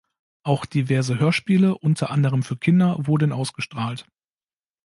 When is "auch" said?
0.41-0.65